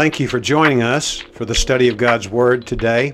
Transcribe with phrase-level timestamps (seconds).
[0.00, 3.12] Thank you for joining us for the study of God's Word today.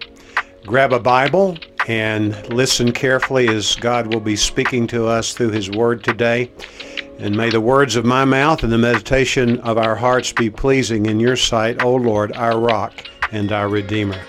[0.64, 5.68] Grab a Bible and listen carefully as God will be speaking to us through His
[5.68, 6.48] Word today.
[7.18, 11.07] And may the words of my mouth and the meditation of our hearts be pleasing
[11.07, 12.95] in your sight, O Lord, our rock
[13.32, 14.23] and our Redeemer.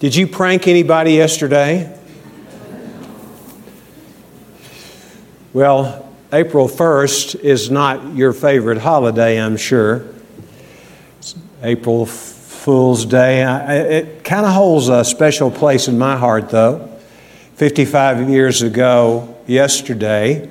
[0.00, 1.95] Did you prank anybody yesterday?
[5.56, 10.04] Well, April 1st is not your favorite holiday, I'm sure.
[11.16, 13.40] It's April Fool's Day.
[13.40, 16.94] It kind of holds a special place in my heart, though.
[17.54, 20.50] 55 years ago, yesterday,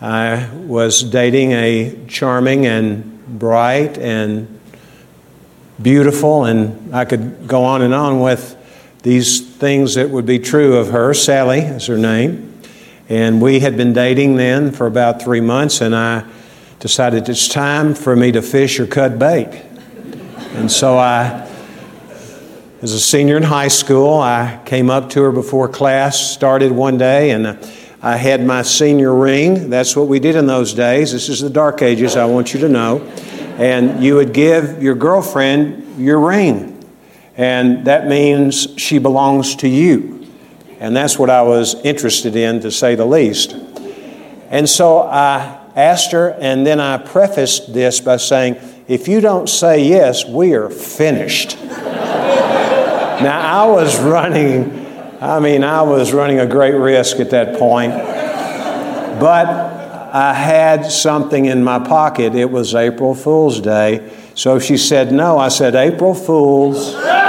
[0.00, 4.60] I was dating a charming and bright and
[5.82, 8.56] beautiful, and I could go on and on with
[9.02, 11.12] these things that would be true of her.
[11.12, 12.49] Sally is her name.
[13.10, 16.24] And we had been dating then for about three months, and I
[16.78, 19.48] decided it's time for me to fish or cut bait.
[20.54, 21.50] And so I,
[22.82, 26.98] as a senior in high school, I came up to her before class started one
[26.98, 27.58] day, and
[28.00, 29.70] I had my senior ring.
[29.70, 31.10] That's what we did in those days.
[31.10, 33.00] This is the dark ages, I want you to know.
[33.58, 36.88] And you would give your girlfriend your ring,
[37.36, 40.19] and that means she belongs to you.
[40.80, 43.52] And that's what I was interested in, to say the least.
[44.48, 48.56] And so I asked her, and then I prefaced this by saying,
[48.88, 51.58] If you don't say yes, we are finished.
[51.64, 54.86] now, I was running,
[55.20, 57.92] I mean, I was running a great risk at that point.
[59.20, 59.48] But
[60.12, 62.34] I had something in my pocket.
[62.34, 64.10] It was April Fool's Day.
[64.34, 65.36] So she said no.
[65.36, 66.94] I said, April Fools.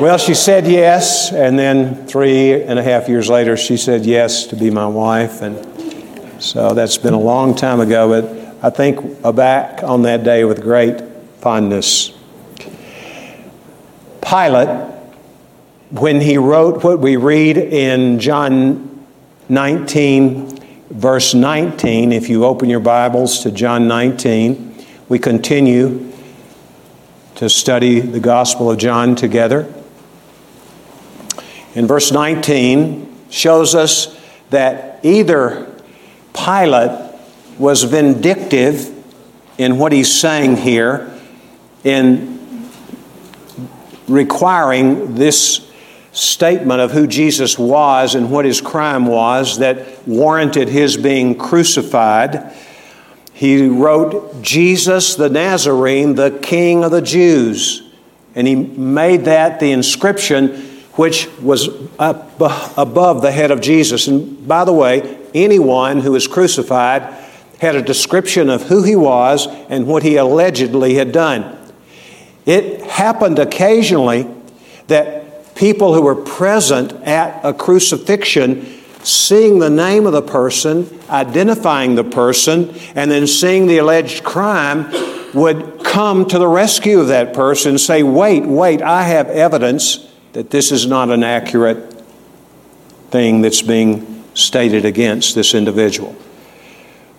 [0.00, 4.46] Well, she said yes, and then three and a half years later, she said yes
[4.46, 5.42] to be my wife.
[5.42, 10.44] And so that's been a long time ago, but I think back on that day
[10.44, 11.02] with great
[11.40, 12.12] fondness.
[14.22, 14.68] Pilate,
[15.90, 19.04] when he wrote what we read in John
[19.48, 24.76] 19, verse 19, if you open your Bibles to John 19,
[25.08, 26.12] we continue
[27.34, 29.74] to study the Gospel of John together
[31.78, 34.18] in verse 19 shows us
[34.50, 35.72] that either
[36.34, 37.14] Pilate
[37.56, 38.92] was vindictive
[39.58, 41.08] in what he's saying here
[41.84, 42.68] in
[44.08, 45.70] requiring this
[46.10, 52.56] statement of who Jesus was and what his crime was that warranted his being crucified.
[53.32, 57.88] He wrote, Jesus the Nazarene, the King of the Jews.
[58.34, 60.67] And he made that the inscription
[60.98, 61.68] which was
[62.00, 62.40] up
[62.76, 64.08] above the head of Jesus.
[64.08, 67.02] And by the way, anyone who was crucified
[67.60, 71.56] had a description of who he was and what he allegedly had done.
[72.46, 74.26] It happened occasionally
[74.88, 78.66] that people who were present at a crucifixion,
[79.04, 84.90] seeing the name of the person, identifying the person, and then seeing the alleged crime,
[85.32, 90.07] would come to the rescue of that person and say, Wait, wait, I have evidence
[90.32, 91.94] that this is not an accurate
[93.10, 96.14] thing that's being stated against this individual.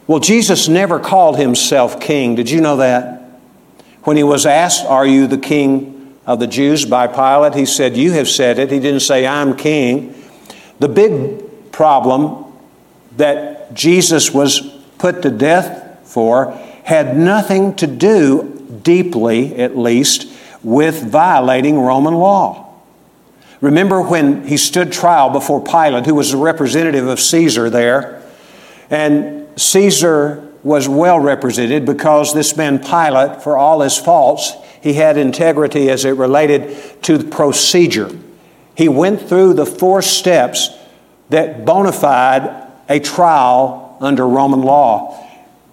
[0.07, 2.35] Well, Jesus never called himself king.
[2.35, 3.21] Did you know that?
[4.03, 7.53] When he was asked, Are you the king of the Jews by Pilate?
[7.53, 8.71] He said, You have said it.
[8.71, 10.15] He didn't say, I'm king.
[10.79, 12.45] The big problem
[13.17, 14.61] that Jesus was
[14.97, 16.51] put to death for
[16.83, 20.27] had nothing to do, deeply at least,
[20.63, 22.68] with violating Roman law.
[23.61, 28.21] Remember when he stood trial before Pilate, who was a representative of Caesar there,
[28.89, 35.17] and Caesar was well represented because this man Pilate, for all his faults, he had
[35.17, 38.09] integrity as it related to the procedure.
[38.75, 40.69] He went through the four steps
[41.29, 45.25] that bona fide a trial under Roman law.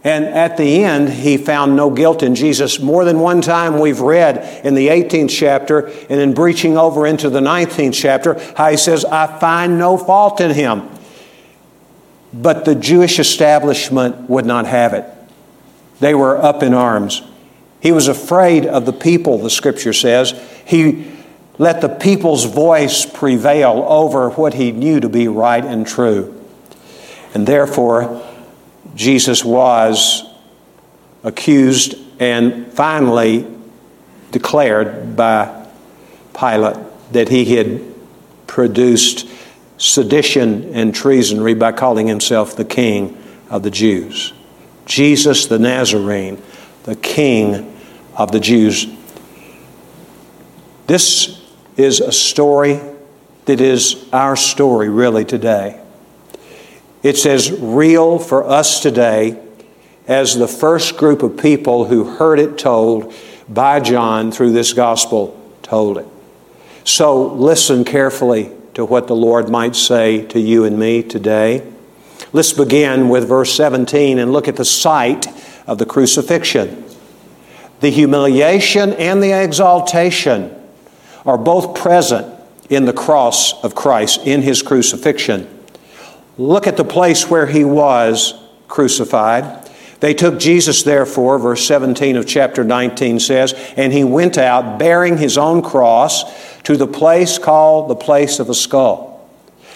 [0.07, 2.79] And at the end, he found no guilt in Jesus.
[2.79, 7.29] More than one time, we've read in the 18th chapter and in breaching over into
[7.29, 10.89] the 19th chapter how he says, I find no fault in him.
[12.33, 15.05] But the Jewish establishment would not have it.
[15.99, 17.23] They were up in arms.
[17.81, 20.41] He was afraid of the people, the scripture says.
[20.65, 21.11] He
[21.59, 26.33] let the people's voice prevail over what he knew to be right and true.
[27.35, 28.23] And therefore,
[28.97, 30.25] Jesus was
[31.23, 33.47] accused and finally
[34.33, 35.67] declared by
[36.35, 36.77] Pilate
[37.13, 37.83] that he had
[38.47, 39.29] produced
[39.79, 44.33] sedition and treasonry by calling himself the King of the Jews.
[44.87, 46.41] Jesus the Nazarene,
[46.85, 47.77] the King
[48.17, 48.87] of the Jews.
[50.87, 51.43] This
[51.77, 52.81] is a story
[53.45, 55.81] that is our story really today.
[57.03, 59.41] It's as real for us today
[60.09, 63.13] as the first group of people who heard it told
[63.49, 66.07] by John through this gospel told it.
[66.85, 71.67] So listen carefully to what the Lord might say to you and me today.
[72.33, 75.27] Let's begin with verse 17 and look at the site
[75.67, 76.85] of the crucifixion.
[77.81, 80.55] The humiliation and the exaltation
[81.25, 82.33] are both present
[82.71, 85.49] in the cross of Christ, in his crucifixion.
[86.39, 88.35] Look at the place where he was
[88.69, 89.71] crucified.
[90.01, 95.17] They took Jesus, therefore, verse 17 of chapter 19 says, and he went out bearing
[95.17, 96.25] his own cross
[96.63, 99.29] to the place called the place of a skull.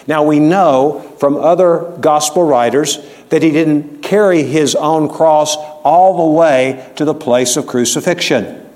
[0.07, 2.99] Now we know from other gospel writers
[3.31, 8.69] that he didn't carry his own cross all the way to the place of crucifixion.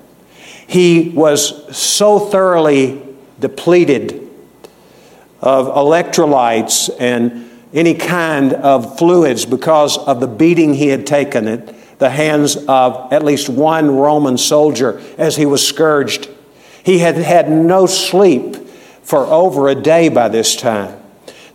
[0.67, 3.03] He was so thoroughly
[3.39, 4.31] depleted
[5.41, 11.99] of electrolytes and any kind of fluids because of the beating he had taken at
[11.99, 16.29] the hands of at least one Roman soldier as he was scourged.
[16.82, 18.56] He had had no sleep
[19.03, 21.00] for over a day by this time.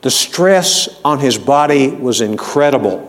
[0.01, 3.05] The stress on his body was incredible.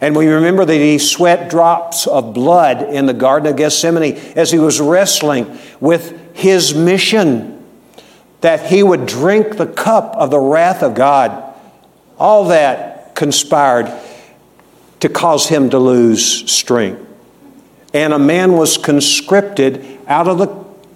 [0.00, 4.50] And we remember that he sweat drops of blood in the Garden of Gethsemane as
[4.50, 7.64] he was wrestling with his mission
[8.40, 11.43] that he would drink the cup of the wrath of God.
[12.18, 13.92] All that conspired
[15.00, 17.00] to cause him to lose strength.
[17.92, 20.48] And a man was conscripted out of the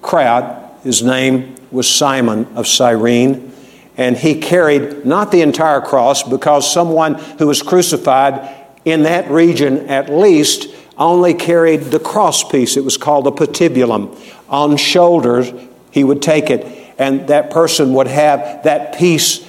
[0.02, 0.70] crowd.
[0.82, 3.52] His name was Simon of Cyrene.
[3.96, 9.88] And he carried not the entire cross because someone who was crucified in that region
[9.88, 12.76] at least only carried the cross piece.
[12.76, 14.16] It was called the patibulum.
[14.48, 15.52] On shoulders,
[15.90, 16.64] he would take it,
[16.98, 19.47] and that person would have that piece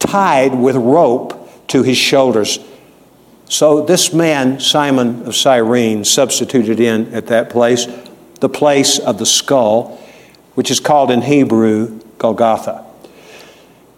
[0.00, 2.58] tied with rope to his shoulders.
[3.48, 7.86] So this man, Simon of Cyrene, substituted in at that place
[8.40, 10.00] the place of the skull,
[10.54, 12.86] which is called in Hebrew Golgotha.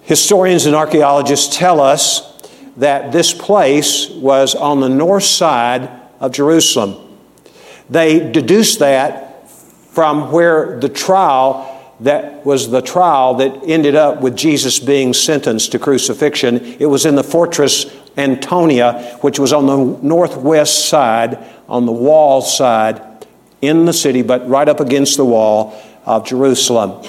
[0.02, 2.28] Historians and archaeologists tell us
[2.76, 5.88] that this place was on the north side
[6.18, 7.18] of Jerusalem.
[7.88, 11.71] They deduced that from where the trial
[12.02, 16.56] that was the trial that ended up with Jesus being sentenced to crucifixion.
[16.78, 19.76] It was in the fortress Antonia, which was on the
[20.06, 21.38] northwest side,
[21.68, 23.00] on the wall side
[23.60, 27.08] in the city, but right up against the wall of Jerusalem.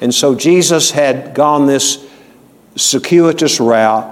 [0.00, 2.04] And so Jesus had gone this
[2.76, 4.10] circuitous route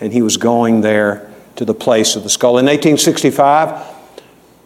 [0.00, 2.58] and he was going there to the place of the skull.
[2.58, 3.86] In 1865,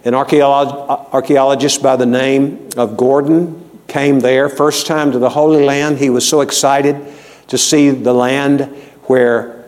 [0.05, 5.99] an archaeologist by the name of Gordon came there, first time to the Holy Land.
[5.99, 7.01] He was so excited
[7.49, 8.63] to see the land
[9.05, 9.65] where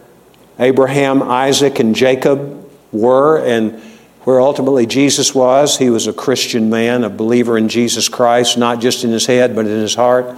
[0.59, 3.81] Abraham, Isaac, and Jacob were and
[4.25, 5.79] where ultimately Jesus was.
[5.79, 9.55] He was a Christian man, a believer in Jesus Christ, not just in his head,
[9.55, 10.37] but in his heart.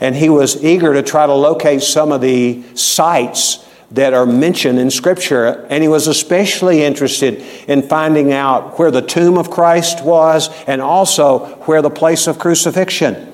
[0.00, 4.78] And he was eager to try to locate some of the sites that are mentioned
[4.78, 10.02] in Scripture, and he was especially interested in finding out where the tomb of Christ
[10.02, 13.30] was and also where the place of crucifixion.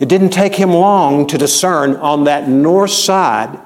[0.00, 3.58] It didn't take him long to discern on that north side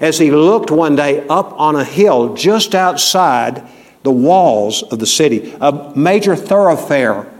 [0.00, 3.62] as he looked one day up on a hill just outside
[4.02, 7.30] the walls of the city, a major thoroughfare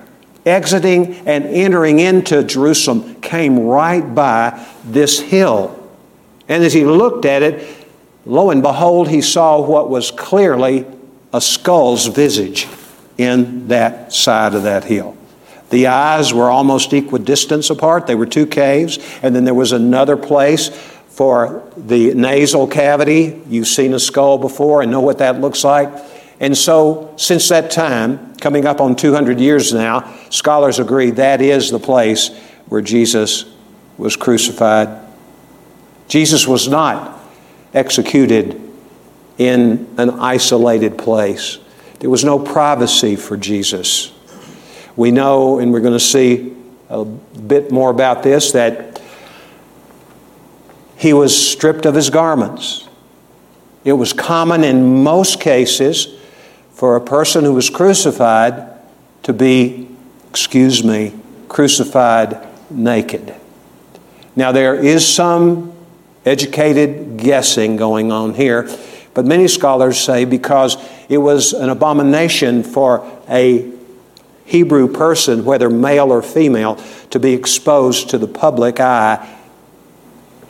[0.47, 5.81] exiting and entering into Jerusalem came right by this hill.
[6.49, 7.84] And as he looked at it,
[8.27, 10.87] Lo and behold, he saw what was clearly
[11.33, 12.67] a skull's visage
[13.19, 15.17] in that side of that hill.
[15.71, 18.07] The eyes were almost equidistant apart.
[18.07, 20.69] They were two caves, and then there was another place
[21.09, 23.43] for the nasal cavity.
[23.49, 25.93] You've seen a skull before and know what that looks like.
[26.41, 31.71] And so, since that time, coming up on 200 years now, scholars agree that is
[31.71, 32.31] the place
[32.67, 33.45] where Jesus
[33.97, 34.89] was crucified.
[36.09, 37.21] Jesus was not
[37.75, 38.61] executed
[39.37, 41.59] in an isolated place.
[41.99, 44.13] There was no privacy for Jesus.
[44.97, 46.55] We know, and we're going to see
[46.89, 49.03] a bit more about this, that
[50.97, 52.89] he was stripped of his garments.
[53.85, 56.15] It was common in most cases
[56.73, 58.71] for a person who was crucified
[59.25, 59.89] to be,
[60.31, 61.15] excuse me,
[61.49, 63.35] crucified naked.
[64.37, 65.74] Now, there is some
[66.25, 68.69] educated guessing going on here.
[69.15, 70.77] But many scholars say because
[71.09, 73.71] it was an abomination for a
[74.45, 76.77] Hebrew person, whether male or female,
[77.11, 79.39] to be exposed to the public eye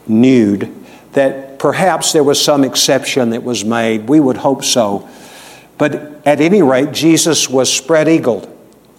[0.06, 0.74] nude,
[1.12, 4.08] that perhaps there was some exception that was made.
[4.08, 5.08] We would hope so.
[5.78, 5.94] But
[6.26, 8.50] at any rate, Jesus was spread eagled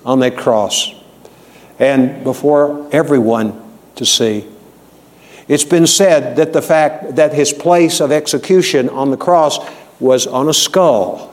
[0.06, 0.94] on that cross
[1.80, 3.62] and before everyone
[3.96, 4.48] to see.
[5.48, 9.60] It's been said that the fact that his place of execution on the cross
[10.00, 11.32] was on a skull.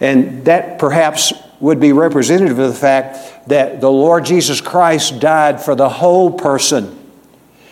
[0.00, 5.60] And that perhaps would be representative of the fact that the Lord Jesus Christ died
[5.62, 6.98] for the whole person.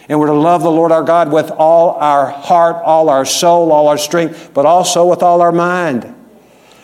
[0.09, 3.73] And we're to love the Lord our God with all our heart, all our soul,
[3.73, 6.15] all our strength, but also with all our mind.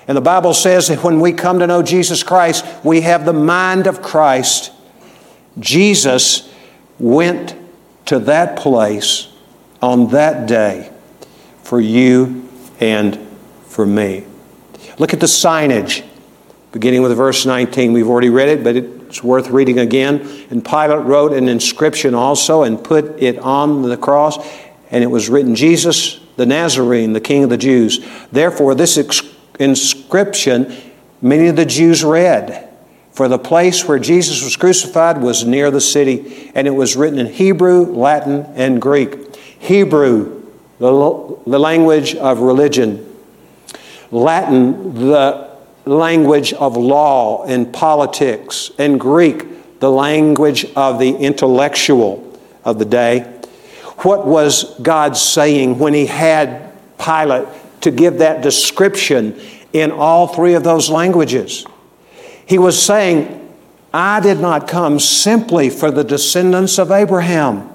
[0.06, 3.34] And the Bible says that when we come to know Jesus Christ, we have the
[3.34, 4.72] mind of Christ.
[5.58, 6.52] Jesus
[6.98, 7.54] went
[8.08, 9.28] to that place
[9.80, 10.90] on that day
[11.62, 12.48] for you
[12.80, 13.18] and
[13.66, 14.24] for me.
[14.98, 16.04] Look at the signage,
[16.72, 17.92] beginning with verse 19.
[17.92, 20.20] We've already read it, but it's worth reading again.
[20.50, 24.38] And Pilate wrote an inscription also and put it on the cross,
[24.90, 27.98] and it was written, Jesus the Nazarene, the King of the Jews.
[28.30, 28.96] Therefore, this
[29.58, 30.74] inscription
[31.20, 32.67] many of the Jews read.
[33.18, 37.18] For the place where Jesus was crucified was near the city, and it was written
[37.18, 39.34] in Hebrew, Latin, and Greek.
[39.58, 40.44] Hebrew,
[40.78, 43.12] the, the language of religion.
[44.12, 45.50] Latin, the
[45.84, 48.70] language of law and politics.
[48.78, 53.22] And Greek, the language of the intellectual of the day.
[54.02, 56.72] What was God saying when He had
[57.04, 57.48] Pilate
[57.80, 59.40] to give that description
[59.72, 61.66] in all three of those languages?
[62.48, 63.46] He was saying,
[63.92, 67.70] I did not come simply for the descendants of Abraham,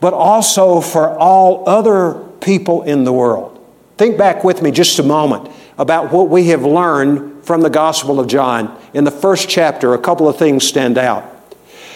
[0.00, 3.52] but also for all other people in the world.
[3.96, 5.48] Think back with me just a moment
[5.78, 8.76] about what we have learned from the Gospel of John.
[8.94, 11.30] In the first chapter, a couple of things stand out.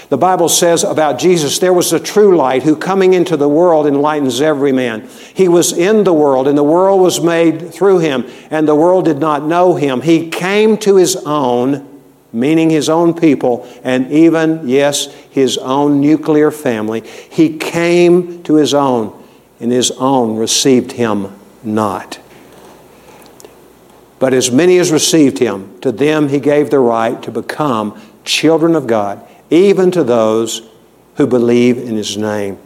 [0.08, 3.86] The Bible says about Jesus, there was a true light who coming into the world
[3.86, 5.06] enlightens every man.
[5.34, 9.04] He was in the world, and the world was made through him, and the world
[9.04, 10.00] did not know him.
[10.00, 11.87] He came to his own,
[12.38, 17.00] meaning his own people, and even, yes, his own nuclear family.
[17.00, 19.24] He came to his own,
[19.60, 22.18] and his own received him not.
[24.18, 28.74] But as many as received him, to them he gave the right to become children
[28.74, 30.68] of God even to those
[31.16, 32.58] who believe in his name.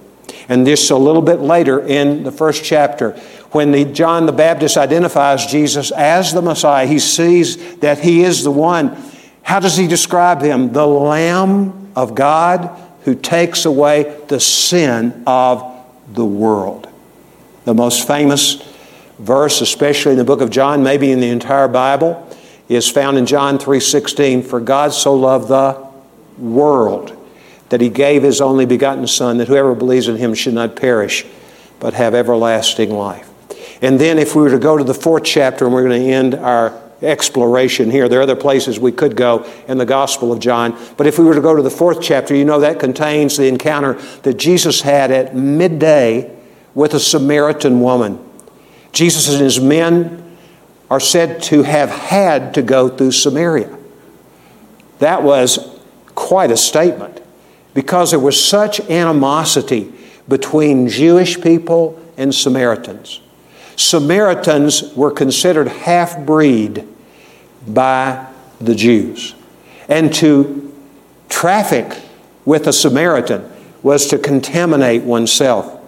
[0.49, 3.13] And this a little bit later in the first chapter,
[3.53, 8.43] when the, John the Baptist identifies Jesus as the Messiah, he sees that he is
[8.43, 8.97] the one.
[9.43, 10.73] How does he describe him?
[10.73, 12.71] The Lamb of God
[13.05, 15.65] who takes away the sin of
[16.13, 16.89] the world.
[17.65, 18.63] The most famous
[19.19, 22.29] verse, especially in the book of John, maybe in the entire Bible,
[22.69, 24.43] is found in John 3:16.
[24.43, 25.77] For God so loved the
[26.39, 27.13] world
[27.69, 31.25] that he gave his only begotten Son, that whoever believes in him should not perish,
[31.81, 33.29] but have everlasting life.
[33.81, 36.09] And then, if we were to go to the fourth chapter, and we're going to
[36.09, 36.73] end our
[37.03, 40.79] exploration here, there are other places we could go in the Gospel of John.
[40.97, 43.47] But if we were to go to the fourth chapter, you know that contains the
[43.47, 46.37] encounter that Jesus had at midday
[46.75, 48.19] with a Samaritan woman.
[48.93, 50.37] Jesus and his men
[50.91, 53.79] are said to have had to go through Samaria.
[54.99, 55.81] That was
[56.15, 57.23] quite a statement
[57.75, 59.93] because there was such animosity
[60.29, 63.21] between Jewish people and Samaritans.
[63.77, 66.87] Samaritans were considered half breed
[67.67, 68.27] by
[68.61, 69.35] the Jews.
[69.89, 70.73] And to
[71.29, 72.01] traffic
[72.45, 73.51] with a Samaritan
[73.83, 75.81] was to contaminate oneself.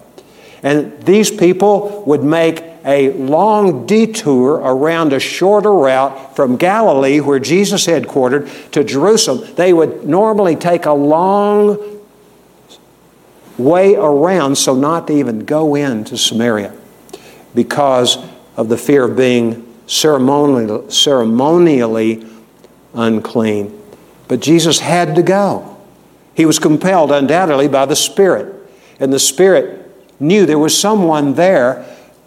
[0.63, 7.39] And these people would make a long detour around a shorter route from Galilee, where
[7.39, 9.55] Jesus headquartered, to Jerusalem.
[9.55, 11.79] They would normally take a long
[13.57, 16.75] way around so not to even go into Samaria
[17.55, 18.19] because
[18.57, 22.27] of the fear of being ceremonially, ceremonially
[22.95, 23.81] unclean.
[24.29, 25.77] But Jesus had to go.
[26.35, 28.55] He was compelled, undoubtedly, by the Spirit.
[28.99, 31.85] And the Spirit knew there was someone there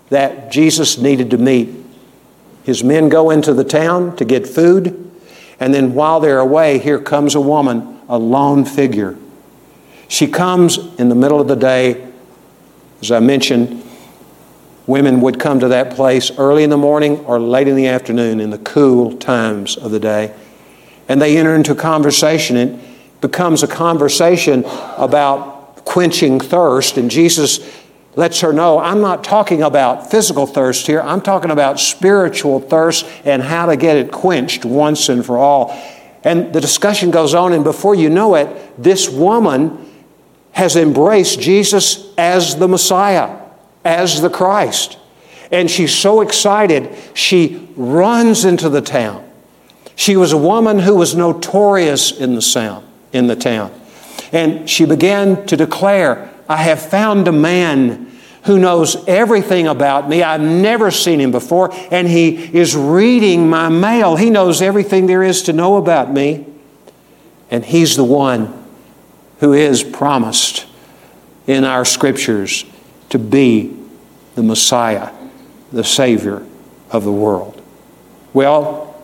[0.10, 1.70] that Jesus needed to meet.
[2.64, 5.12] His men go into the town to get food,
[5.60, 9.18] and then while they're away, here comes a woman, a lone figure.
[10.08, 12.08] She comes in the middle of the day.
[13.02, 13.84] As I mentioned,
[14.88, 18.40] women would come to that place early in the morning or late in the afternoon
[18.40, 20.34] in the cool times of the day.
[21.08, 22.56] And they enter into conversation.
[22.56, 24.64] It becomes a conversation
[24.98, 26.98] about quenching thirst.
[26.98, 27.60] And Jesus
[28.16, 33.06] lets her know I'm not talking about physical thirst here, I'm talking about spiritual thirst
[33.24, 35.72] and how to get it quenched once and for all.
[36.24, 39.86] And the discussion goes on, and before you know it, this woman
[40.52, 43.40] has embraced Jesus as the Messiah,
[43.88, 44.98] as the Christ.
[45.52, 49.24] And she's so excited, she runs into the town.
[49.96, 53.72] She was a woman who was notorious in the sound, in the town.
[54.32, 58.12] And she began to declare, I have found a man
[58.44, 60.22] who knows everything about me.
[60.24, 64.16] I've never seen him before, and he is reading my mail.
[64.16, 66.46] He knows everything there is to know about me.
[67.50, 68.66] And he's the one
[69.40, 70.66] who is promised
[71.46, 72.66] in our scriptures
[73.10, 73.77] to be
[74.38, 75.12] the Messiah,
[75.74, 76.46] the Savior
[76.92, 77.60] of the world.
[78.34, 78.96] Well,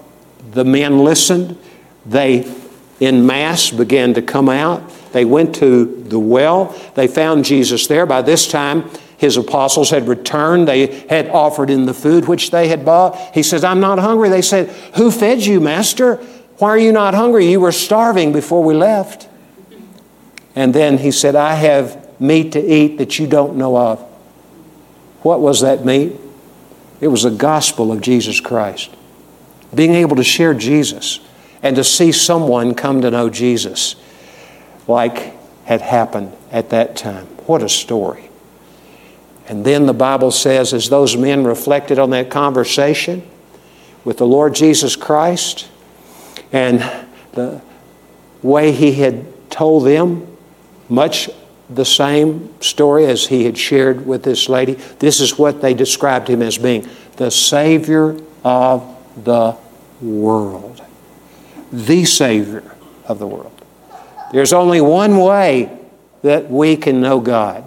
[0.51, 1.57] the men listened.
[2.05, 2.53] They,
[2.99, 4.87] in mass, began to come out.
[5.11, 6.79] They went to the well.
[6.93, 8.05] They found Jesus there.
[8.05, 8.87] By this time,
[9.17, 10.67] his apostles had returned.
[10.67, 13.17] They had offered him the food which they had bought.
[13.33, 14.29] He says, I'm not hungry.
[14.29, 16.17] They said, Who fed you, Master?
[16.59, 17.49] Why are you not hungry?
[17.49, 19.27] You were starving before we left.
[20.55, 24.12] And then he said, I have meat to eat that you don't know of.
[25.23, 26.13] What was that meat?
[27.01, 28.95] It was the gospel of Jesus Christ.
[29.73, 31.19] Being able to share Jesus
[31.61, 33.95] and to see someone come to know Jesus
[34.87, 35.33] like
[35.65, 37.25] had happened at that time.
[37.47, 38.29] What a story.
[39.47, 43.27] And then the Bible says, as those men reflected on that conversation
[44.05, 45.67] with the Lord Jesus Christ
[46.51, 46.79] and
[47.33, 47.61] the
[48.41, 50.27] way he had told them,
[50.89, 51.29] much
[51.75, 56.27] the same story as he had shared with this lady, this is what they described
[56.27, 56.87] him as being
[57.17, 58.83] the Savior of
[59.23, 59.55] the
[60.01, 60.81] world.
[61.71, 62.75] The Savior
[63.05, 63.51] of the world.
[64.31, 65.77] There's only one way
[66.21, 67.65] that we can know God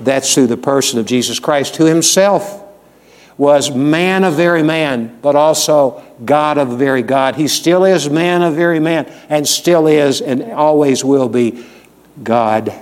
[0.00, 2.62] that's through the person of Jesus Christ, who himself
[3.36, 7.36] was man of very man, but also God of very God.
[7.36, 11.64] He still is man of very man, and still is and always will be
[12.22, 12.72] God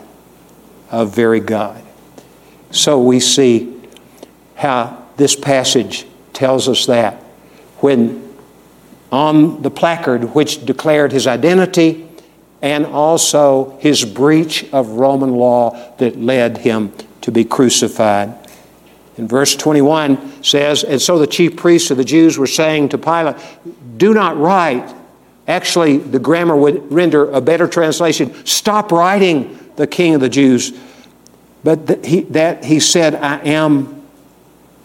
[0.93, 1.83] of very God.
[2.71, 3.81] So we see
[4.55, 7.15] how this passage tells us that
[7.79, 8.23] when
[9.11, 12.09] on the placard which declared his identity
[12.63, 18.35] and also his breach of Roman law that led him to be crucified.
[19.17, 22.99] And verse 21 says, And so the chief priests of the Jews were saying to
[22.99, 23.37] Pilate,
[23.97, 24.95] Do not write.
[25.47, 30.73] Actually, the grammar would render a better translation stop writing the king of the Jews.
[31.65, 34.07] But that he, that he said, I am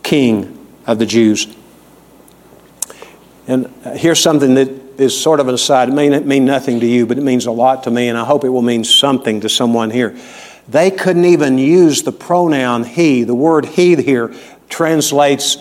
[0.04, 1.48] king of the Jews.
[3.48, 4.70] And uh, here's something that
[5.00, 5.90] is sort of an aside.
[5.90, 8.26] It may mean nothing to you, but it means a lot to me, and I
[8.26, 10.18] hope it will mean something to someone here.
[10.68, 13.24] They couldn't even use the pronoun he.
[13.24, 14.34] The word he here
[14.70, 15.58] translates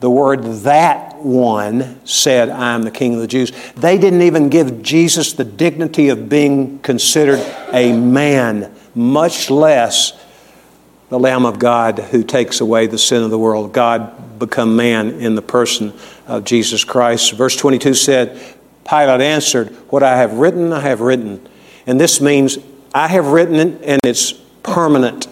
[0.00, 3.52] the word that one said, I am the king of the Jews.
[3.76, 7.40] They didn't even give Jesus the dignity of being considered
[7.72, 10.12] a man, much less
[11.08, 13.72] the Lamb of God who takes away the sin of the world.
[13.72, 15.92] God become man in the person
[16.26, 17.32] of Jesus Christ.
[17.32, 18.56] Verse 22 said,
[18.88, 21.46] Pilate answered, What I have written, I have written.
[21.86, 22.58] And this means
[22.94, 25.28] I have written it, and it's permanent.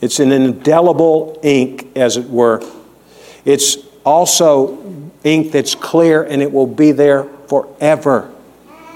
[0.00, 2.62] It's an indelible ink, as it were.
[3.44, 8.32] It's also ink that's clear and it will be there forever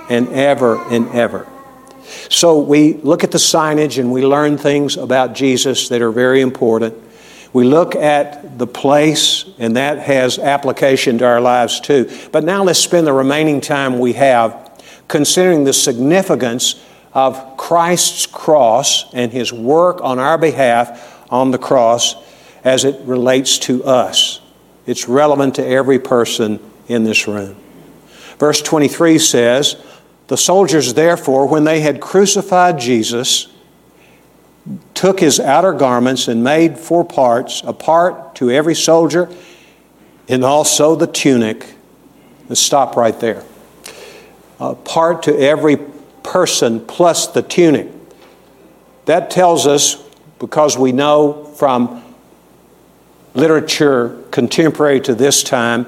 [0.09, 1.47] and ever and ever.
[2.29, 6.41] So we look at the signage and we learn things about Jesus that are very
[6.41, 6.95] important.
[7.53, 12.11] We look at the place, and that has application to our lives too.
[12.31, 16.75] But now let's spend the remaining time we have considering the significance
[17.15, 22.15] of Christ's cross and his work on our behalf on the cross
[22.63, 24.41] as it relates to us.
[24.87, 27.57] It's relevant to every person in this room.
[28.39, 29.77] Verse 23 says,
[30.29, 33.49] The soldiers, therefore, when they had crucified Jesus,
[34.95, 39.29] took his outer garments and made four parts, a part to every soldier,
[40.29, 41.75] and also the tunic.
[42.49, 43.45] Let's stop right there.
[44.61, 45.79] A part to every
[46.23, 47.89] person plus the tunic.
[49.05, 50.03] That tells us,
[50.39, 52.03] because we know from
[53.37, 55.87] literature contemporary to this time,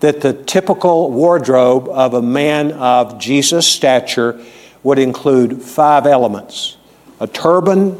[0.00, 4.40] that the typical wardrobe of a man of Jesus' stature
[4.82, 6.76] would include five elements
[7.18, 7.98] a turban,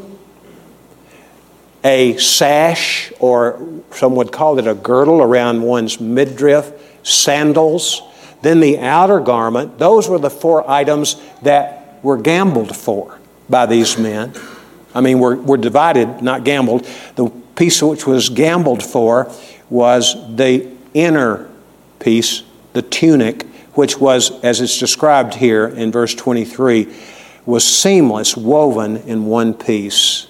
[1.83, 6.71] a sash, or some would call it a girdle around one's midriff,
[7.03, 8.01] sandals,
[8.41, 9.79] then the outer garment.
[9.79, 13.17] Those were the four items that were gambled for
[13.49, 14.33] by these men.
[14.93, 16.85] I mean, we're, we're divided, not gambled.
[17.15, 19.29] The piece which was gambled for
[19.69, 21.49] was the inner
[21.99, 26.93] piece, the tunic, which was, as it's described here in verse 23,
[27.45, 30.27] was seamless, woven in one piece.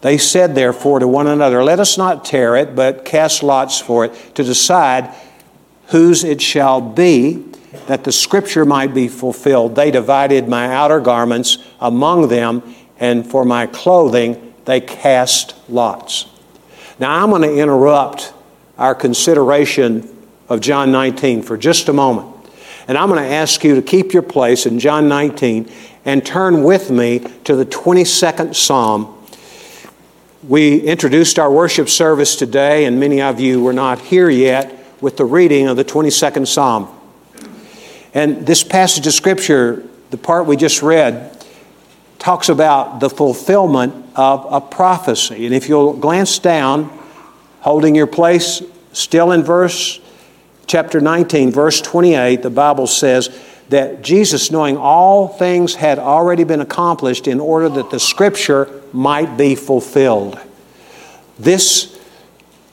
[0.00, 4.06] They said, therefore, to one another, Let us not tear it, but cast lots for
[4.06, 5.14] it, to decide
[5.88, 7.44] whose it shall be,
[7.86, 9.74] that the scripture might be fulfilled.
[9.74, 12.62] They divided my outer garments among them,
[12.98, 16.26] and for my clothing they cast lots.
[17.00, 18.32] Now, I'm going to interrupt
[18.78, 20.08] our consideration
[20.48, 22.36] of John 19 for just a moment.
[22.86, 25.70] And I'm going to ask you to keep your place in John 19
[26.04, 29.16] and turn with me to the 22nd Psalm.
[30.46, 35.16] We introduced our worship service today, and many of you were not here yet with
[35.16, 36.88] the reading of the 22nd Psalm.
[38.14, 41.39] And this passage of Scripture, the part we just read,
[42.20, 45.46] talks about the fulfillment of a prophecy.
[45.46, 46.96] And if you'll glance down,
[47.60, 50.00] holding your place still in verse
[50.66, 53.36] chapter 19, verse 28, the Bible says
[53.70, 59.36] that Jesus, knowing all things had already been accomplished in order that the scripture might
[59.36, 60.38] be fulfilled.
[61.38, 61.98] This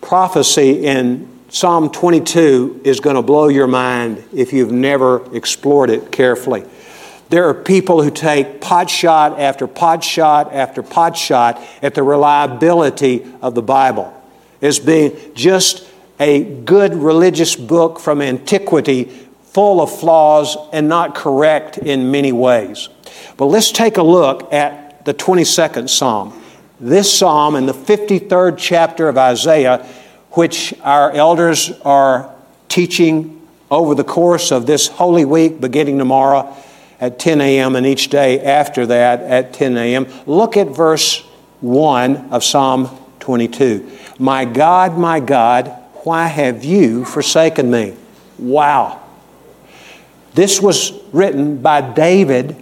[0.02, 6.12] prophecy in Psalm 22 is going to blow your mind if you've never explored it
[6.12, 6.66] carefully.
[7.30, 12.04] There are people who take pot shot after pot shot after pot shot at the
[12.04, 14.13] reliability of the Bible
[14.62, 15.86] as being just
[16.20, 19.06] a good religious book from antiquity
[19.44, 22.90] full of flaws and not correct in many ways.
[23.36, 26.42] But let's take a look at the 22nd Psalm.
[26.80, 29.86] This psalm in the 53rd chapter of Isaiah,
[30.32, 32.34] which our elders are
[32.70, 36.56] teaching over the course of this Holy Week beginning tomorrow
[37.00, 37.76] at 10 a.m.
[37.76, 40.08] and each day after that at 10 a.m.
[40.26, 41.22] Look at verse
[41.62, 43.90] 1 of Psalm 22.
[44.20, 45.68] My God, my God,
[46.04, 47.96] why have you forsaken me?
[48.40, 49.02] Wow.
[50.34, 52.56] This was written by David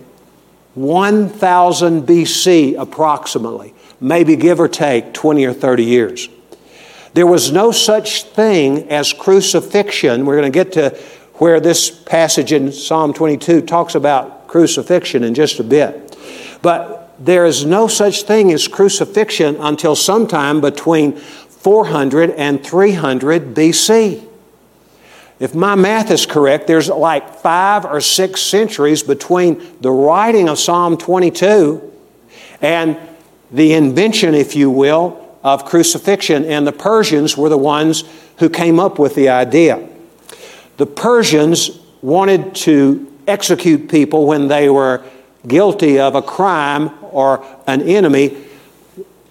[0.76, 6.30] 1000 BC, approximately, maybe give or take 20 or 30 years.
[7.14, 10.26] There was no such thing as crucifixion.
[10.26, 11.00] We're going to get to
[11.38, 16.18] where this passage in Psalm 22 talks about crucifixion in just a bit.
[16.62, 24.26] But there is no such thing as crucifixion until sometime between 400 and 300 BC.
[25.40, 30.58] If my math is correct, there's like five or six centuries between the writing of
[30.58, 31.92] Psalm 22
[32.62, 32.98] and
[33.52, 36.46] the invention, if you will, of crucifixion.
[36.46, 38.06] And the Persians were the ones
[38.38, 39.90] who came up with the idea.
[40.78, 45.04] The Persians wanted to execute people when they were
[45.48, 48.38] guilty of a crime or an enemy.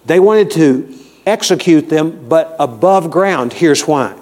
[0.05, 3.53] They wanted to execute them, but above ground.
[3.53, 4.17] Here's why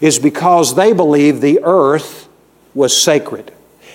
[0.00, 2.28] is because they believed the earth
[2.74, 3.52] was sacred.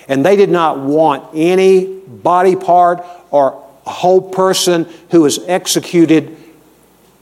[0.08, 3.52] And they did not want any body part or
[3.86, 6.36] whole person who was executed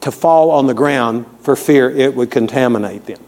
[0.01, 3.21] to fall on the ground for fear it would contaminate them.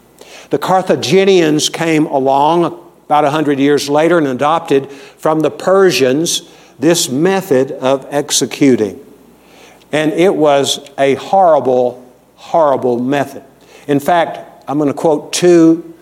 [0.49, 2.65] The Carthaginians came along
[3.05, 8.99] about 100 years later and adopted from the Persians this method of executing.
[9.91, 12.03] And it was a horrible,
[12.35, 13.43] horrible method.
[13.87, 15.93] In fact, I'm going to quote two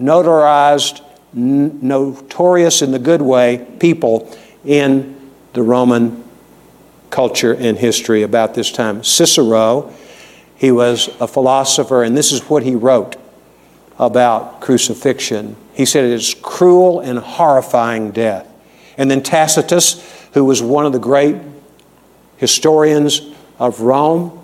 [0.00, 1.02] notarized,
[1.34, 4.34] n- notorious in the good way people
[4.64, 5.16] in
[5.52, 6.24] the Roman
[7.10, 9.02] culture and history about this time.
[9.02, 9.92] Cicero,
[10.56, 13.16] he was a philosopher, and this is what he wrote
[14.00, 15.54] about crucifixion.
[15.74, 18.48] He said it is cruel and horrifying death.
[18.96, 21.36] And then Tacitus, who was one of the great
[22.38, 23.20] historians
[23.58, 24.42] of Rome,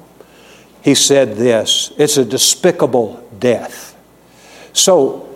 [0.82, 3.96] he said this it's a despicable death.
[4.74, 5.34] So,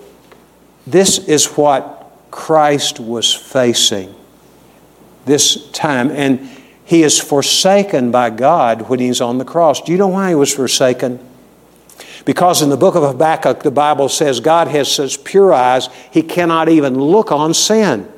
[0.86, 4.14] this is what Christ was facing
[5.24, 6.10] this time.
[6.10, 6.46] And
[6.84, 9.80] he is forsaken by God when he's on the cross.
[9.80, 11.26] Do you know why he was forsaken?
[12.24, 16.22] Because in the book of Habakkuk, the Bible says God has such pure eyes, he
[16.22, 18.10] cannot even look on sin.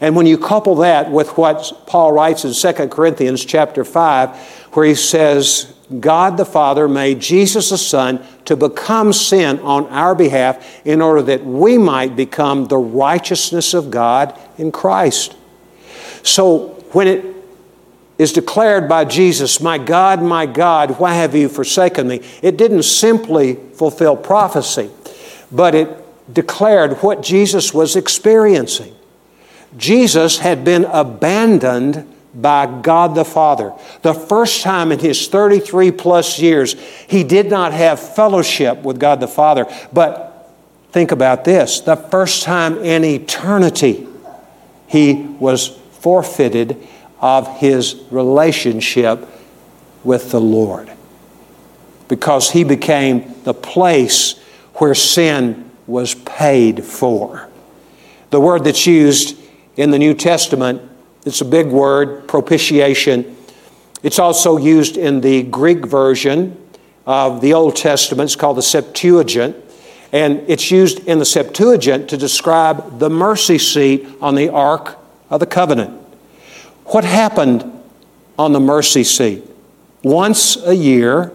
[0.00, 4.36] And when you couple that with what Paul writes in 2 Corinthians chapter 5,
[4.72, 10.14] where he says, God the Father made Jesus the Son to become sin on our
[10.14, 15.36] behalf in order that we might become the righteousness of God in Christ.
[16.22, 17.33] So when it
[18.18, 22.20] is declared by Jesus, My God, my God, why have you forsaken me?
[22.42, 24.90] It didn't simply fulfill prophecy,
[25.50, 25.88] but it
[26.32, 28.94] declared what Jesus was experiencing.
[29.76, 33.72] Jesus had been abandoned by God the Father.
[34.02, 36.74] The first time in his 33 plus years,
[37.08, 39.66] he did not have fellowship with God the Father.
[39.92, 40.52] But
[40.90, 44.06] think about this the first time in eternity,
[44.86, 46.86] he was forfeited
[47.24, 49.26] of his relationship
[50.04, 50.92] with the Lord
[52.06, 54.38] because he became the place
[54.74, 57.48] where sin was paid for.
[58.28, 59.38] The word that's used
[59.76, 60.82] in the New Testament,
[61.24, 63.34] it's a big word, propitiation.
[64.02, 66.60] It's also used in the Greek version
[67.06, 68.28] of the Old Testament.
[68.28, 69.56] It's called the Septuagint.
[70.12, 74.98] And it's used in the Septuagint to describe the mercy seat on the Ark
[75.30, 76.03] of the Covenant.
[76.86, 77.70] What happened
[78.38, 79.44] on the mercy seat?
[80.02, 81.32] Once a year,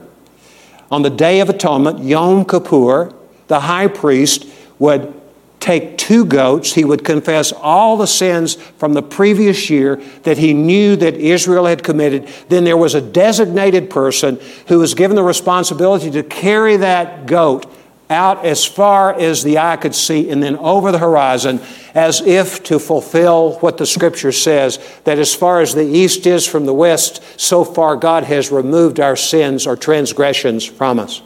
[0.92, 3.14] on the Day of Atonement, Yom Kippur,
[3.48, 5.14] the high priest would
[5.60, 6.74] take two goats.
[6.74, 11.66] He would confess all the sins from the previous year that he knew that Israel
[11.66, 12.28] had committed.
[12.48, 17.66] Then there was a designated person who was given the responsibility to carry that goat
[18.10, 21.62] out as far as the eye could see and then over the horizon
[21.94, 26.48] as if to fulfill what the scripture says that as far as the east is
[26.48, 31.22] from the west, so far God has removed our sins or transgressions from us.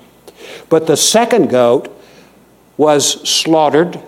[0.68, 1.90] But the second goat
[2.76, 4.00] was slaughtered,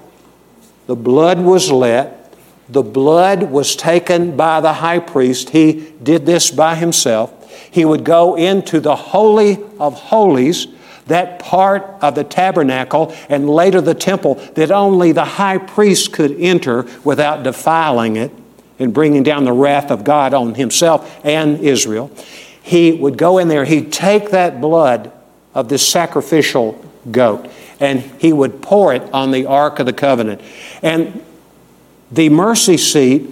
[0.88, 2.33] the blood was let,
[2.67, 5.51] the blood was taken by the high priest.
[5.51, 7.31] He did this by himself.
[7.71, 10.67] He would go into the Holy of Holies
[11.07, 16.31] that part of the tabernacle and later the temple that only the high priest could
[16.39, 18.31] enter without defiling it
[18.79, 22.11] and bringing down the wrath of God on himself and Israel.
[22.61, 25.11] He would go in there, he'd take that blood
[25.53, 30.41] of this sacrificial goat and he would pour it on the Ark of the Covenant.
[30.81, 31.23] And
[32.11, 33.29] the mercy seat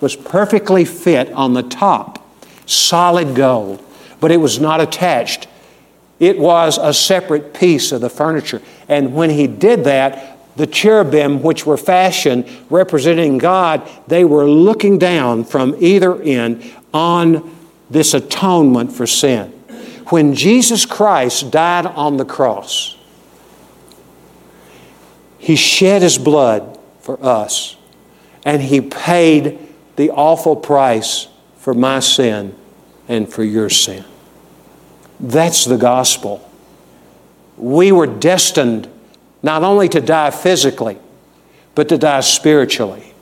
[0.00, 2.26] was perfectly fit on the top,
[2.66, 3.82] solid gold,
[4.20, 5.46] but it was not attached
[6.18, 8.62] it was a separate piece of the furniture.
[8.88, 14.98] And when he did that, the cherubim, which were fashioned representing God, they were looking
[14.98, 17.54] down from either end on
[17.90, 19.50] this atonement for sin.
[20.08, 22.96] When Jesus Christ died on the cross,
[25.38, 27.76] he shed his blood for us,
[28.44, 29.58] and he paid
[29.96, 32.54] the awful price for my sin
[33.08, 34.04] and for your sin.
[35.18, 36.48] That's the gospel.
[37.56, 38.88] We were destined
[39.42, 40.98] not only to die physically,
[41.74, 43.14] but to die spiritually.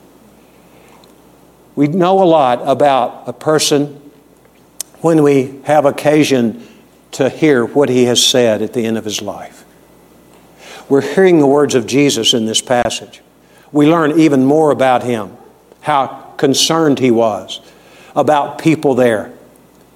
[1.75, 4.01] We know a lot about a person
[5.01, 6.65] when we have occasion
[7.11, 9.63] to hear what he has said at the end of his life.
[10.89, 13.21] We're hearing the words of Jesus in this passage.
[13.71, 15.35] We learn even more about him,
[15.81, 17.59] how concerned he was
[18.15, 19.33] about people there,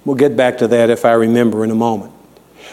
[0.04, 2.12] We'll get back to that if I remember in a moment.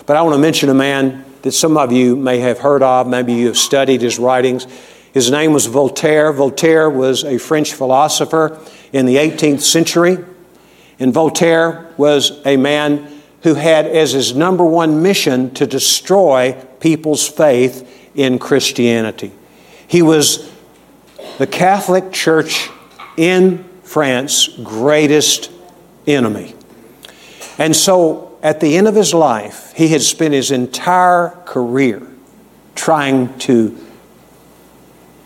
[0.06, 3.08] But I want to mention a man that some of you may have heard of,
[3.08, 4.66] maybe you have studied his writings.
[5.14, 6.32] His name was Voltaire.
[6.32, 8.60] Voltaire was a French philosopher
[8.94, 10.18] in the 18th century.
[11.00, 17.28] And Voltaire was a man who had as his number one mission to destroy people's
[17.28, 19.32] faith in Christianity.
[19.88, 20.52] He was
[21.38, 22.70] the Catholic Church
[23.16, 25.52] in France' greatest
[26.06, 26.57] enemy.
[27.58, 32.06] And so at the end of his life, he had spent his entire career
[32.76, 33.78] trying to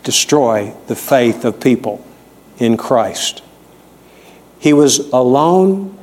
[0.02, 2.04] destroy the faith of people
[2.58, 3.42] in Christ.
[4.58, 5.98] He was alone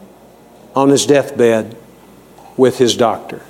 [0.75, 1.75] on his deathbed
[2.57, 3.41] with his doctor.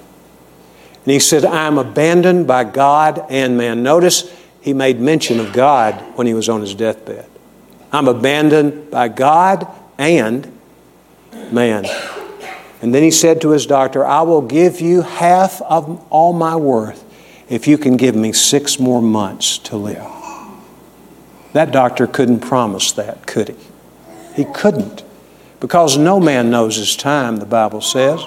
[1.06, 3.84] And he said, I am abandoned by God and man.
[3.84, 7.26] Notice he made mention of God when he was on his deathbed.
[7.92, 10.52] I'm abandoned by God and
[11.52, 11.86] man.
[12.82, 16.56] And then he said to his doctor, I will give you half of all my
[16.56, 17.06] worth
[17.50, 20.06] if you can give me six more months to live.
[21.54, 23.56] That doctor couldn't promise that, could he?
[24.36, 25.04] He couldn't.
[25.60, 28.24] Because no man knows his time, the Bible says.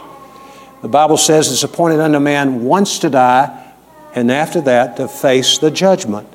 [0.83, 3.73] The Bible says it's appointed unto man once to die,
[4.15, 6.29] and after that to face the judgment,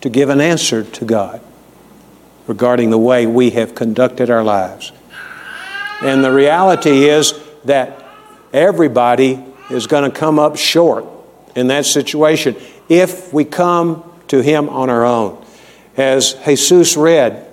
[0.00, 1.40] to give an answer to God
[2.46, 4.92] regarding the way we have conducted our lives.
[6.02, 7.32] And the reality is,
[7.64, 8.04] that
[8.52, 11.06] everybody is going to come up short
[11.54, 12.56] in that situation
[12.88, 15.44] if we come to Him on our own.
[15.96, 17.46] As Jesus read,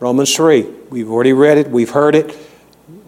[0.00, 2.36] Romans 3, we've already read it, we've heard it.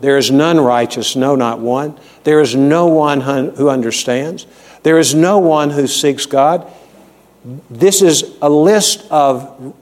[0.01, 1.99] There is none righteous, no, not one.
[2.25, 4.47] There is no one who understands.
[4.83, 6.71] There is no one who seeks God.
[7.69, 9.75] This is a list of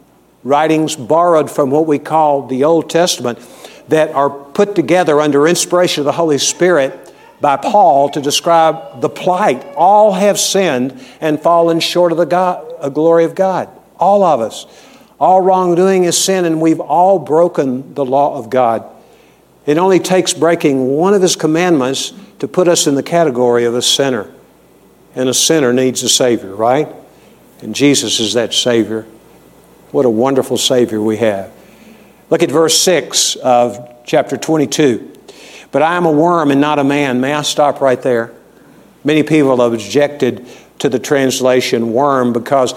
[0.43, 3.39] writings borrowed from what we call the Old Testament
[3.89, 9.09] that are put together under inspiration of the Holy Spirit by Paul to describe the
[9.09, 9.65] plight.
[9.77, 13.69] All have sinned and fallen short of the God, uh, glory of God.
[13.99, 14.67] All of us.
[15.19, 18.85] All wrongdoing is sin, and we've all broken the law of God.
[19.65, 23.75] It only takes breaking one of His commandments to put us in the category of
[23.75, 24.31] a sinner.
[25.15, 26.89] And a sinner needs a Savior, right?
[27.63, 29.07] And Jesus is that Savior.
[29.91, 31.51] What a wonderful Savior we have.
[32.29, 35.13] Look at verse 6 of chapter 22.
[35.71, 37.21] But I am a worm and not a man.
[37.21, 38.33] May I stop right there?
[39.05, 40.47] Many people have objected
[40.81, 42.75] to the translation worm because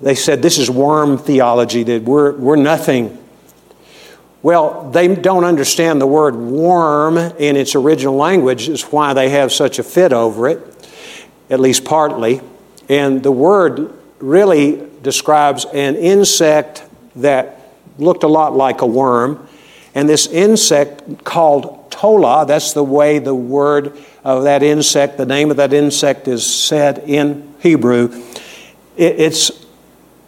[0.00, 3.18] they said this is worm theology, that we're, we're nothing.
[4.42, 9.50] Well, they don't understand the word worm in its original language, is why they have
[9.52, 10.60] such a fit over it,
[11.50, 12.40] at least partly.
[12.88, 16.84] And the word really describes an insect
[17.16, 17.55] that
[17.98, 19.48] looked a lot like a worm.
[19.94, 25.50] And this insect called tola, that's the way the word of that insect, the name
[25.50, 28.22] of that insect is said in Hebrew.
[28.96, 29.50] It's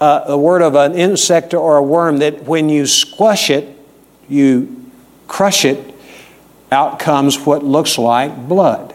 [0.00, 3.76] a word of an insect or a worm that when you squash it,
[4.28, 4.90] you
[5.26, 5.94] crush it,
[6.70, 8.94] out comes what looks like blood,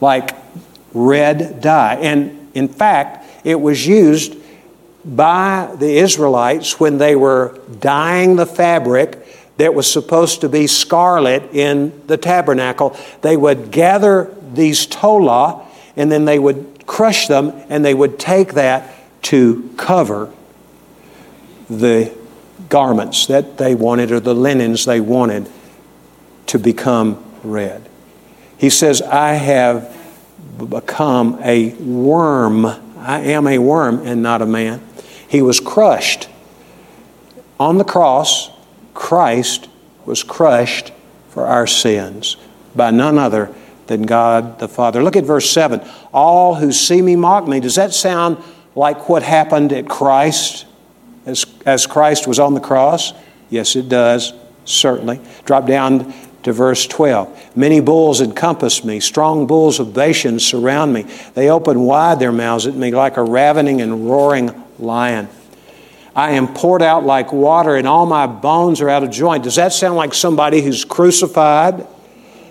[0.00, 0.30] like
[0.92, 1.96] red dye.
[1.96, 4.36] And in fact, it was used
[5.04, 11.42] by the Israelites when they were dyeing the fabric that was supposed to be scarlet
[11.52, 12.96] in the tabernacle.
[13.22, 18.54] They would gather these tola and then they would crush them and they would take
[18.54, 20.32] that to cover
[21.70, 22.12] the
[22.68, 25.48] garments that they wanted or the linens they wanted
[26.46, 27.88] to become red.
[28.58, 29.94] He says, I have
[30.58, 32.66] become a worm.
[32.66, 34.82] I am a worm and not a man.
[35.34, 36.28] He was crushed.
[37.58, 38.50] On the cross,
[38.94, 39.68] Christ
[40.06, 40.92] was crushed
[41.28, 42.36] for our sins
[42.76, 43.52] by none other
[43.88, 45.02] than God the Father.
[45.02, 45.80] Look at verse 7.
[46.12, 47.58] All who see me mock me.
[47.58, 48.38] Does that sound
[48.76, 50.66] like what happened at Christ
[51.26, 53.12] as, as Christ was on the cross?
[53.50, 55.18] Yes, it does, certainly.
[55.44, 57.56] Drop down to verse 12.
[57.56, 61.06] Many bulls encompass me, strong bulls of Bashan surround me.
[61.34, 65.28] They open wide their mouths at me like a ravening and roaring lion.
[66.16, 69.44] I am poured out like water, and all my bones are out of joint.
[69.44, 71.86] Does that sound like somebody who's crucified?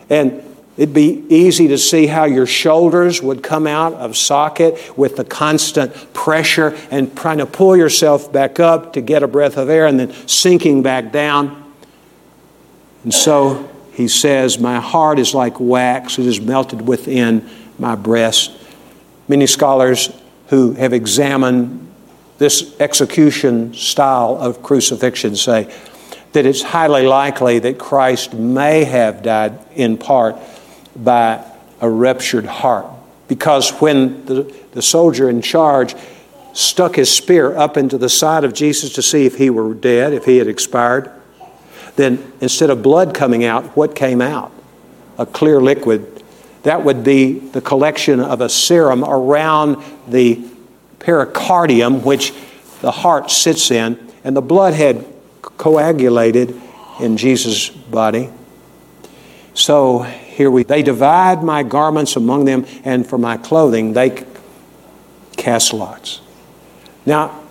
[0.09, 0.43] And
[0.75, 5.23] It'd be easy to see how your shoulders would come out of socket with the
[5.23, 9.85] constant pressure and trying to pull yourself back up to get a breath of air
[9.85, 11.71] and then sinking back down.
[13.03, 18.51] And so he says, My heart is like wax, it is melted within my breast.
[19.27, 20.11] Many scholars
[20.47, 21.92] who have examined
[22.37, 25.73] this execution style of crucifixion say
[26.33, 30.35] that it's highly likely that Christ may have died in part
[30.95, 31.43] by
[31.79, 32.87] a ruptured heart.
[33.27, 35.95] Because when the, the soldier in charge
[36.53, 40.13] stuck his spear up into the side of Jesus to see if he were dead,
[40.13, 41.11] if he had expired,
[41.95, 44.51] then instead of blood coming out, what came out?
[45.17, 46.23] A clear liquid.
[46.63, 50.43] That would be the collection of a serum around the
[51.03, 52.33] pericardium, which
[52.81, 55.05] the heart sits in, and the blood had
[55.41, 56.59] coagulated
[56.99, 58.29] in Jesus' body.
[59.53, 64.25] So here we they divide my garments among them and for my clothing they
[65.37, 66.21] cast lots.
[67.05, 67.41] Now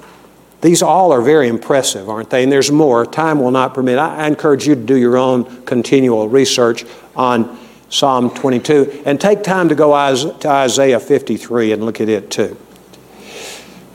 [0.62, 2.42] these all are very impressive aren't they?
[2.42, 3.06] And there's more.
[3.06, 3.98] Time will not permit.
[3.98, 6.84] I encourage you to do your own continual research
[7.14, 12.30] on psalm 22 and take time to go to isaiah 53 and look at it
[12.30, 12.56] too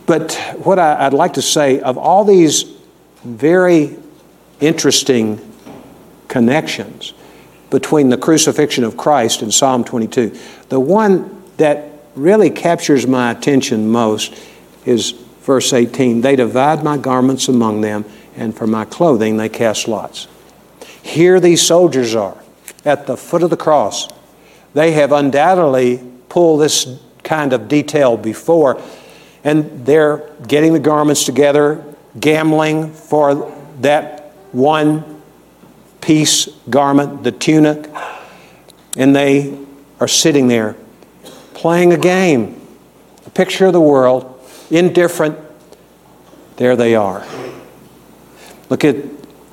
[0.08, 2.66] but what i'd like to say of all these
[3.24, 3.96] very
[4.60, 5.40] interesting
[6.28, 7.14] connections
[7.70, 10.38] between the crucifixion of Christ and Psalm 22.
[10.70, 14.34] The one that really captures my attention most
[14.86, 18.06] is verse 18 They divide my garments among them,
[18.36, 20.28] and for my clothing they cast lots.
[21.02, 22.38] Here these soldiers are
[22.86, 24.08] at the foot of the cross.
[24.74, 28.82] They have undoubtedly pulled this kind of detail before,
[29.48, 31.82] and they're getting the garments together,
[32.20, 35.22] gambling for that one
[36.02, 37.90] piece garment, the tunic,
[38.98, 39.58] and they
[40.02, 40.76] are sitting there
[41.54, 42.60] playing a game,
[43.26, 44.38] a picture of the world,
[44.70, 45.40] indifferent.
[46.58, 47.26] There they are.
[48.70, 48.98] Look at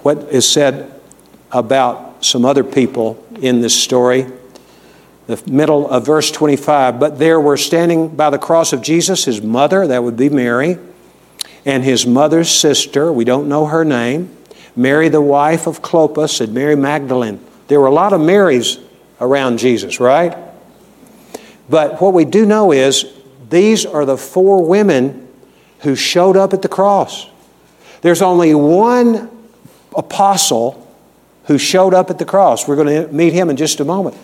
[0.03, 1.01] what is said
[1.53, 4.27] about some other people in this story.
[5.27, 7.01] The middle of verse 25.
[7.01, 10.79] But there were standing by the cross of Jesus his mother, that would be Mary,
[11.65, 14.37] and his mother's sister, we don't know her name,
[14.77, 17.41] Mary, the wife of Clopas, and Mary Magdalene.
[17.69, 18.79] There were a lot of Marys
[19.21, 20.37] around Jesus, right?
[21.69, 23.07] But what we do know is
[23.49, 25.29] these are the four women
[25.81, 27.27] who showed up at the cross.
[28.03, 29.31] There's only one
[29.97, 30.81] apostle
[31.45, 32.69] who showed up at the cross.
[32.69, 34.17] We're going to meet him in just a moment.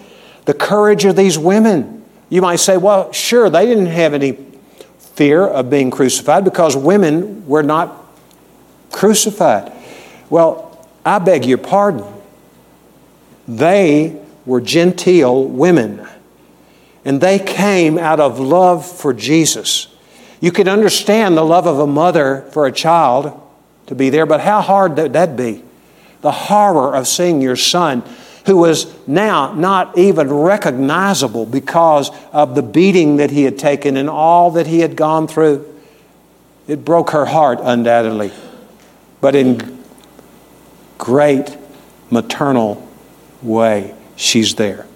[0.45, 2.05] The courage of these women.
[2.29, 4.39] You might say, well, sure, they didn't have any
[4.99, 7.95] fear of being crucified because women were not
[8.93, 9.73] crucified.
[10.31, 12.05] Well, I beg your pardon.
[13.49, 16.07] They were genteel women,
[17.05, 19.89] and they came out of love for Jesus.
[20.41, 23.39] You can understand the love of a mother for a child
[23.87, 25.65] to be there, but how hard would that be?
[26.21, 28.03] The horror of seeing your son,
[28.47, 34.09] who was now not even recognizable because of the beating that he had taken and
[34.09, 35.67] all that he had gone through.
[36.67, 38.33] It broke her heart, undoubtedly.
[39.21, 39.85] But in
[40.99, 41.57] great
[42.11, 42.87] maternal
[43.43, 44.87] way, she's there.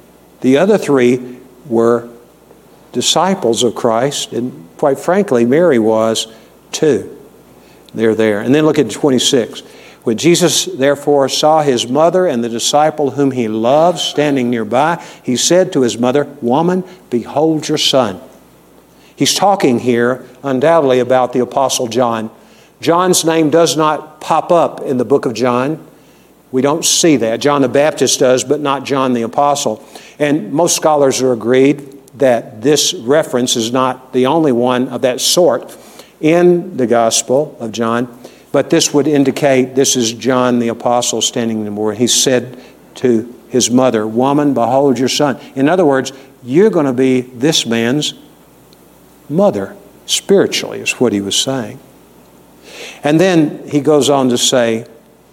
[0.40, 2.08] The other three were
[2.92, 6.26] disciples of Christ, and quite frankly, Mary was
[6.72, 7.10] too.
[7.94, 8.40] They're there.
[8.40, 9.62] And then look at 26.
[10.04, 15.36] When Jesus therefore saw his mother and the disciple whom he loved standing nearby, he
[15.36, 18.20] said to his mother, Woman, behold your son.
[19.16, 22.30] He's talking here undoubtedly about the Apostle John.
[22.82, 25.84] John's name does not pop up in the book of John.
[26.52, 27.40] We don't see that.
[27.40, 29.82] John the Baptist does, but not John the Apostle.
[30.18, 31.78] And most scholars are agreed
[32.18, 35.76] that this reference is not the only one of that sort
[36.20, 38.18] in the Gospel of John.
[38.54, 41.98] But this would indicate this is John the Apostle standing in the morning.
[41.98, 42.56] He said
[42.94, 45.40] to his mother, Woman, behold your son.
[45.56, 48.14] In other words, you're going to be this man's
[49.28, 49.76] mother,
[50.06, 51.80] spiritually, is what he was saying.
[53.02, 54.86] And then he goes on to say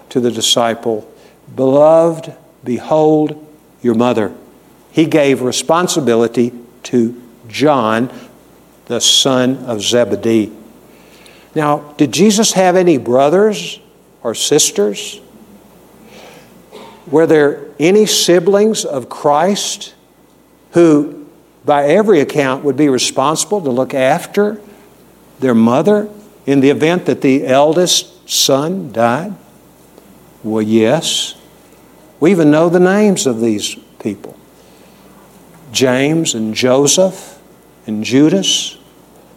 [0.09, 1.07] to the disciple,
[1.55, 3.47] Beloved, behold
[3.83, 4.35] your mother.
[4.91, 6.53] He gave responsibility
[6.85, 8.11] to John,
[8.87, 10.51] the son of Zebedee.
[11.53, 13.79] Now, did Jesus have any brothers
[14.23, 15.19] or sisters?
[17.07, 19.93] Were there any siblings of Christ
[20.71, 21.27] who,
[21.65, 24.61] by every account, would be responsible to look after
[25.39, 26.09] their mother
[26.45, 29.33] in the event that the eldest son died?
[30.43, 31.35] Well, yes.
[32.19, 34.37] We even know the names of these people
[35.71, 37.39] James and Joseph
[37.87, 38.77] and Judas.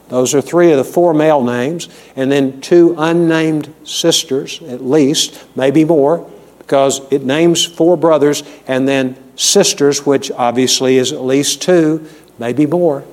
[0.09, 5.45] Those are three of the four male names, and then two unnamed sisters, at least,
[5.57, 11.63] maybe more, because it names four brothers, and then sisters, which obviously is at least
[11.63, 12.07] two,
[12.39, 13.05] maybe more.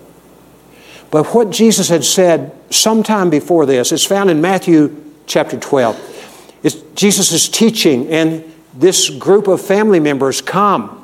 [1.09, 6.59] But what Jesus had said sometime before this, it's found in Matthew chapter 12.
[6.63, 11.01] It's, Jesus is teaching, and this group of family members come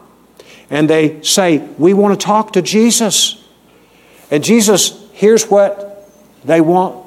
[0.69, 3.43] and they say, We want to talk to Jesus.
[4.29, 6.07] And Jesus here's what
[6.45, 7.03] they want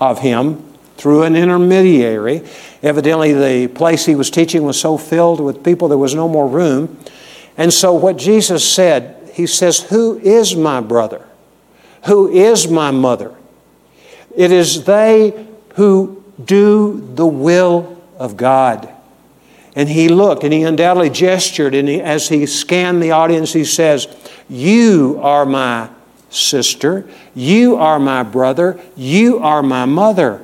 [0.00, 2.42] of him through an intermediary.
[2.82, 6.48] Evidently, the place he was teaching was so filled with people there was no more
[6.48, 6.98] room.
[7.58, 11.26] And so, what Jesus said, he says, Who is my brother?
[12.06, 13.34] Who is my mother?
[14.34, 18.88] It is they who do the will of God.
[19.74, 23.64] And he looked and he undoubtedly gestured, and he, as he scanned the audience, he
[23.66, 24.08] says,
[24.48, 25.90] You are my
[26.36, 27.08] sister.
[27.34, 28.80] You are my brother.
[28.96, 30.38] You are my mother.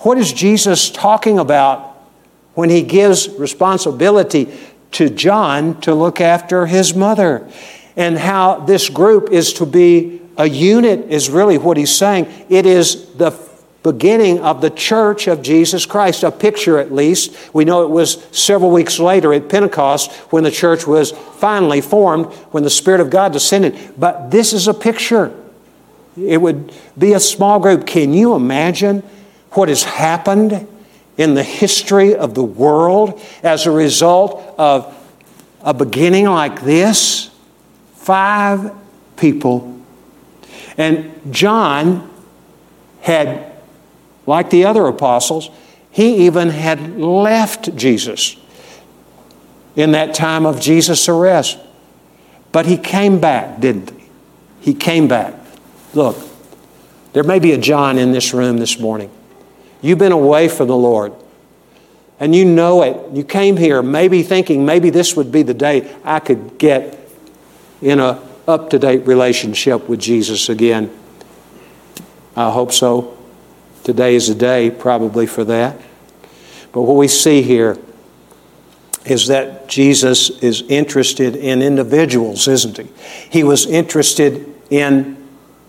[0.00, 1.96] What is Jesus talking about
[2.54, 4.52] when he gives responsibility
[4.92, 7.48] to John to look after his mother?
[7.96, 12.26] And how this group is to be a unit is really what he's saying.
[12.48, 13.49] It is the
[13.82, 17.34] beginning of the church of Jesus Christ, a picture at least.
[17.54, 22.26] We know it was several weeks later at Pentecost when the church was finally formed,
[22.52, 23.94] when the Spirit of God descended.
[23.96, 25.34] But this is a picture.
[26.16, 27.86] It would be a small group.
[27.86, 29.02] Can you imagine
[29.52, 30.66] what has happened
[31.16, 34.94] in the history of the world as a result of
[35.62, 37.30] a beginning like this?
[37.94, 38.72] Five
[39.16, 39.80] people.
[40.76, 42.10] And John
[43.00, 43.49] had
[44.30, 45.50] like the other apostles,
[45.90, 48.36] he even had left Jesus
[49.74, 51.58] in that time of Jesus' arrest.
[52.52, 54.08] But he came back, didn't he?
[54.60, 55.34] He came back.
[55.94, 56.16] Look,
[57.12, 59.10] there may be a John in this room this morning.
[59.82, 61.12] You've been away from the Lord.
[62.20, 63.16] And you know it.
[63.16, 66.98] You came here maybe thinking maybe this would be the day I could get
[67.82, 70.96] in a up to date relationship with Jesus again.
[72.36, 73.19] I hope so.
[73.84, 75.80] Today is a day probably for that.
[76.72, 77.78] But what we see here
[79.04, 82.88] is that Jesus is interested in individuals, isn't he?
[83.30, 85.16] He was interested in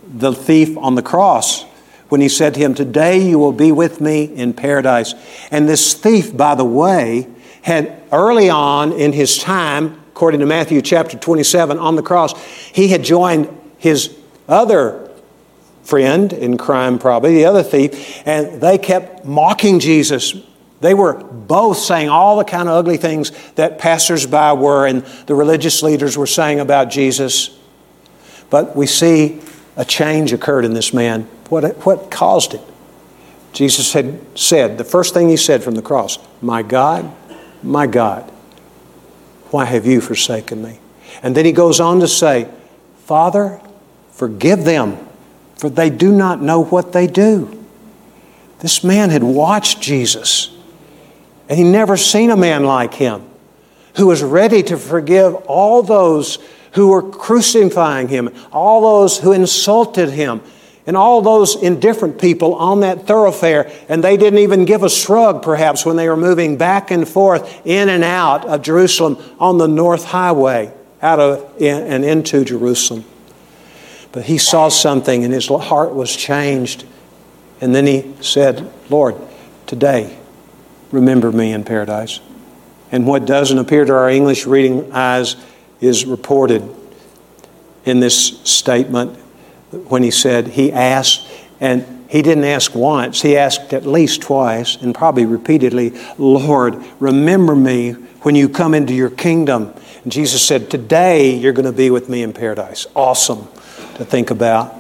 [0.06, 1.64] the thief on the cross
[2.10, 5.14] when he said to him, Today you will be with me in paradise.
[5.50, 7.28] And this thief, by the way,
[7.62, 12.38] had early on in his time, according to Matthew chapter 27, on the cross,
[12.74, 13.48] he had joined
[13.78, 14.18] his
[14.50, 15.01] other
[15.92, 20.34] friend in crime, probably, the other thief, and they kept mocking Jesus.
[20.80, 25.36] They were both saying all the kind of ugly things that passersby were and the
[25.36, 27.60] religious leaders were saying about Jesus.
[28.50, 29.42] But we see
[29.76, 31.24] a change occurred in this man.
[31.50, 32.62] What, what caused it?
[33.52, 37.12] Jesus had said, the first thing he said from the cross, My God,
[37.62, 38.32] my God,
[39.50, 40.80] why have you forsaken me?
[41.22, 42.50] And then he goes on to say,
[43.04, 43.60] Father,
[44.14, 44.98] forgive them,
[45.62, 47.64] for they do not know what they do.
[48.62, 50.50] This man had watched Jesus,
[51.48, 53.22] and he never seen a man like him
[53.96, 56.40] who was ready to forgive all those
[56.72, 60.42] who were crucifying him, all those who insulted him,
[60.88, 65.44] and all those indifferent people on that thoroughfare, and they didn't even give a shrug
[65.44, 69.68] perhaps when they were moving back and forth in and out of Jerusalem on the
[69.68, 73.06] North Highway, out of and into Jerusalem.
[74.12, 76.86] But he saw something and his heart was changed.
[77.62, 79.16] And then he said, Lord,
[79.68, 80.18] today,
[80.92, 82.20] remember me in paradise.
[82.92, 85.38] And what doesn't appear to our English reading eyes
[85.80, 86.64] is reported
[87.86, 89.18] in this statement
[89.88, 91.28] when he said he asked,
[91.62, 97.56] and he didn't ask once, he asked at least twice, and probably repeatedly, Lord, remember
[97.56, 97.94] me
[98.24, 99.74] when you come into your kingdom.
[100.04, 102.86] And Jesus said, Today you're going to be with me in paradise.
[102.94, 103.48] Awesome
[103.96, 104.76] to think about.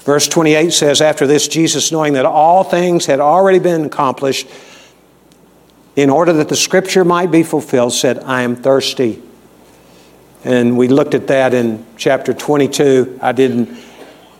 [0.00, 4.46] Verse 28 says, After this, Jesus, knowing that all things had already been accomplished,
[5.96, 9.22] in order that the scripture might be fulfilled, said, I am thirsty.
[10.44, 13.18] And we looked at that in chapter 22.
[13.20, 13.76] I didn't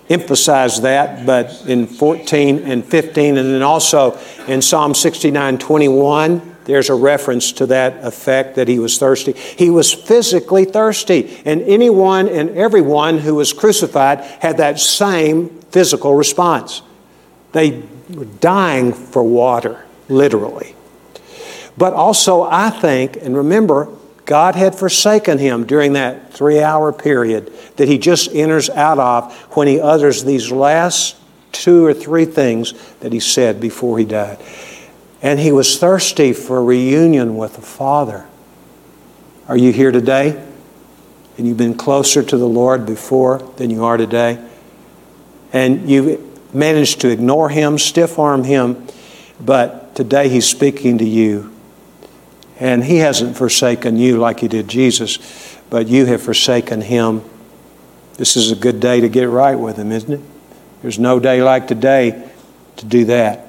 [0.09, 6.91] emphasize that, but in 14 and 15, and then also in Psalm 69 21, there's
[6.91, 9.33] a reference to that effect that he was thirsty.
[9.33, 16.15] He was physically thirsty, and anyone and everyone who was crucified had that same physical
[16.15, 16.83] response.
[17.53, 20.75] They were dying for water, literally.
[21.79, 23.89] But also, I think, and remember,
[24.25, 29.33] God had forsaken him during that three hour period that he just enters out of
[29.57, 31.17] when he utters these last
[31.53, 34.39] two or three things that he said before he died.
[35.23, 38.27] And he was thirsty for reunion with the Father.
[39.49, 40.43] Are you here today?
[41.39, 44.45] And you've been closer to the Lord before than you are today?
[45.53, 48.87] And you've managed to ignore him, stiff arm him,
[49.41, 51.57] but today he's speaking to you
[52.59, 57.23] and He hasn't forsaken you like He did Jesus, but you have forsaken Him.
[58.15, 60.21] This is a good day to get right with Him, isn't it?
[60.83, 62.31] There's no day like today
[62.77, 63.46] to do that.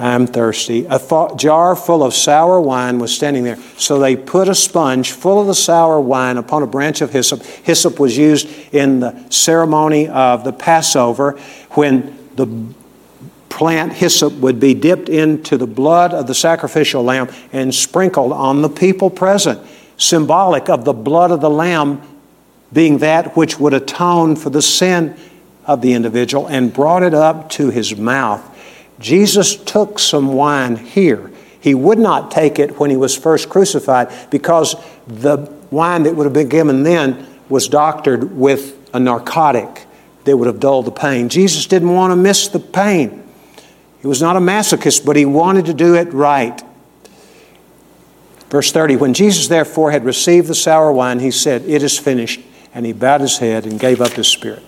[0.00, 0.86] I'm thirsty.
[0.88, 0.98] A
[1.36, 3.58] jar full of sour wine was standing there.
[3.76, 7.42] So they put a sponge full of the sour wine upon a branch of hyssop.
[7.42, 11.38] Hyssop was used in the ceremony of the Passover
[11.72, 12.46] when the
[13.50, 18.62] plant hyssop would be dipped into the blood of the sacrificial lamb and sprinkled on
[18.62, 19.60] the people present,
[19.98, 22.00] symbolic of the blood of the lamb
[22.72, 25.14] being that which would atone for the sin
[25.66, 28.46] of the individual and brought it up to his mouth.
[29.00, 31.30] Jesus took some wine here.
[31.60, 34.76] He would not take it when he was first crucified because
[35.06, 35.38] the
[35.70, 39.86] wine that would have been given then was doctored with a narcotic
[40.24, 41.28] that would have dulled the pain.
[41.28, 43.26] Jesus didn't want to miss the pain.
[44.00, 46.62] He was not a masochist, but he wanted to do it right.
[48.48, 52.40] Verse 30 When Jesus therefore had received the sour wine, he said, It is finished.
[52.72, 54.62] And he bowed his head and gave up his spirit.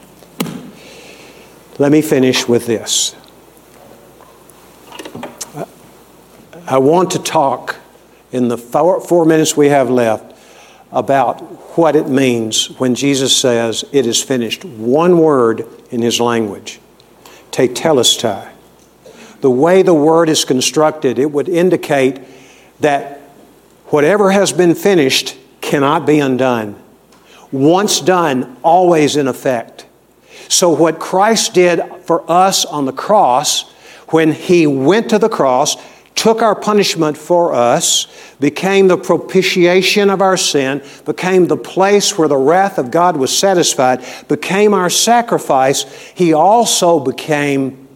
[1.78, 3.14] Let me finish with this.
[6.66, 7.76] I want to talk
[8.30, 10.36] in the four, four minutes we have left
[10.90, 11.40] about
[11.76, 14.64] what it means when Jesus says, It is finished.
[14.64, 16.80] One word in his language,
[17.50, 18.52] tetelestai
[19.42, 22.20] the way the word is constructed, it would indicate
[22.80, 23.18] that
[23.86, 26.80] whatever has been finished cannot be undone.
[27.50, 29.84] Once done, always in effect.
[30.48, 33.70] So, what Christ did for us on the cross,
[34.08, 35.76] when He went to the cross,
[36.22, 38.06] took our punishment for us,
[38.38, 43.36] became the propitiation of our sin, became the place where the wrath of God was
[43.36, 45.82] satisfied, became our sacrifice,
[46.14, 47.88] He also became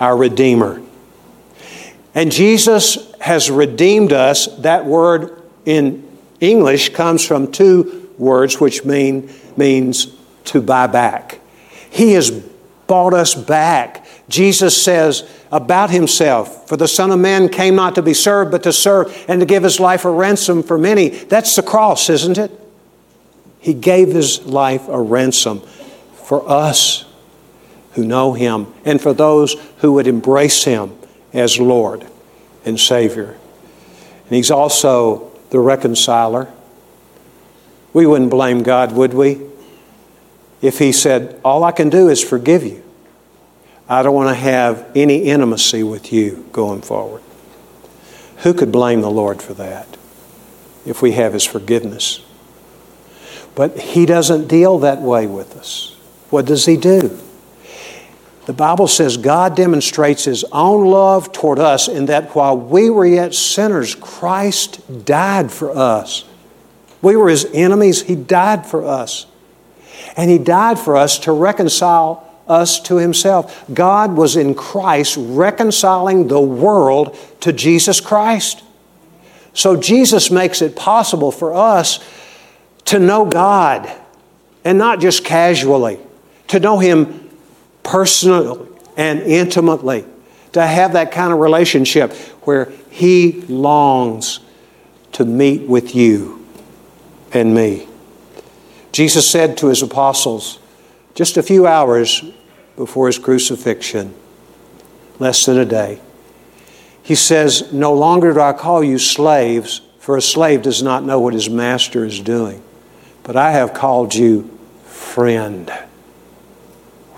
[0.00, 0.80] our Redeemer.
[2.14, 4.46] And Jesus has redeemed us.
[4.60, 6.08] That word in
[6.40, 10.06] English comes from two words which mean means
[10.46, 11.40] to buy back.
[11.90, 12.30] He has
[12.86, 14.06] bought us back.
[14.30, 18.62] Jesus says about himself, For the Son of Man came not to be served, but
[18.62, 21.08] to serve and to give his life a ransom for many.
[21.08, 22.52] That's the cross, isn't it?
[23.58, 25.60] He gave his life a ransom
[26.24, 27.04] for us
[27.92, 30.96] who know him and for those who would embrace him
[31.32, 32.06] as Lord
[32.64, 33.36] and Savior.
[34.26, 36.48] And he's also the reconciler.
[37.92, 39.40] We wouldn't blame God, would we?
[40.62, 42.84] If he said, All I can do is forgive you.
[43.90, 47.22] I don't want to have any intimacy with you going forward.
[48.38, 49.98] Who could blame the Lord for that
[50.86, 52.20] if we have his forgiveness?
[53.56, 55.96] But he doesn't deal that way with us.
[56.30, 57.18] What does he do?
[58.46, 63.06] The Bible says God demonstrates His own love toward us in that while we were
[63.06, 66.24] yet sinners, Christ died for us.
[67.02, 69.26] We were His enemies, He died for us.
[70.16, 73.64] And He died for us to reconcile us to Himself.
[73.72, 78.62] God was in Christ reconciling the world to Jesus Christ.
[79.54, 82.00] So Jesus makes it possible for us
[82.86, 83.90] to know God
[84.64, 85.98] and not just casually,
[86.48, 87.30] to know Him
[87.82, 90.04] personally and intimately,
[90.52, 94.40] to have that kind of relationship where He longs
[95.12, 96.44] to meet with you
[97.32, 97.86] and me.
[98.92, 100.58] Jesus said to His apostles
[101.14, 102.24] just a few hours
[102.80, 104.14] before His crucifixion,
[105.18, 106.00] less than a day,
[107.02, 111.20] He says, No longer do I call you slaves, for a slave does not know
[111.20, 112.62] what his master is doing,
[113.22, 115.70] but I have called you friend.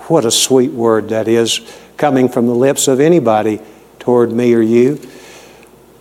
[0.09, 1.61] What a sweet word that is
[1.97, 3.61] coming from the lips of anybody
[4.01, 5.01] toward me or you.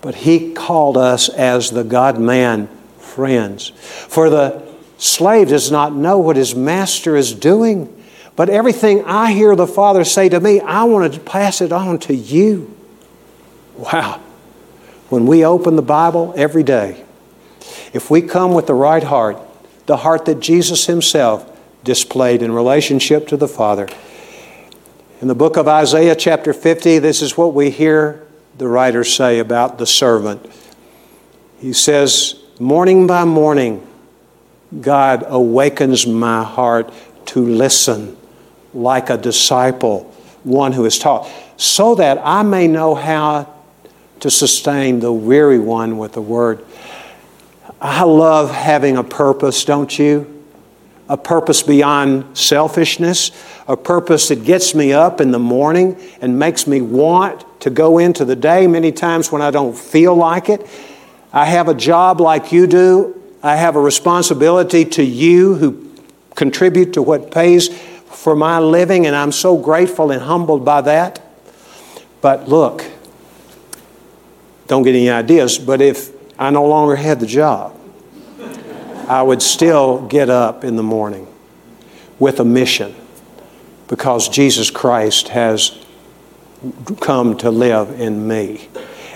[0.02, 3.70] But he called us as the God man friends.
[3.70, 8.01] For the slave does not know what his master is doing,
[8.36, 12.00] but everything I hear the Father say to me, I want to pass it on
[12.00, 12.76] to you.
[13.76, 14.22] Wow.
[15.10, 17.04] When we open the Bible every day,
[17.94, 19.38] if we come with the right heart,
[19.86, 21.48] the heart that Jesus Himself
[21.84, 23.90] displayed in relationship to the Father.
[25.20, 28.26] In the book of Isaiah, chapter 50, this is what we hear
[28.58, 30.50] the writer say about the servant.
[31.60, 33.86] He says, Morning by morning,
[34.80, 36.94] God awakens my heart
[37.28, 38.18] to listen
[38.74, 40.04] like a disciple,
[40.44, 43.54] one who is taught, so that I may know how
[44.22, 46.64] to sustain the weary one with the word.
[47.80, 50.42] I love having a purpose, don't you?
[51.12, 53.32] a purpose beyond selfishness,
[53.68, 57.98] a purpose that gets me up in the morning and makes me want to go
[57.98, 60.66] into the day many times when I don't feel like it.
[61.34, 63.22] I have a job like you do.
[63.44, 65.92] I have a responsibility to you who
[66.36, 67.70] contribute to what pays
[68.22, 71.20] for my living, and I'm so grateful and humbled by that.
[72.22, 72.86] But look,
[74.68, 77.76] don't get any ideas, but if I no longer had the job,
[79.08, 81.28] I would still get up in the morning
[82.20, 82.94] with a mission
[83.88, 85.84] because Jesus Christ has
[87.00, 88.70] come to live in me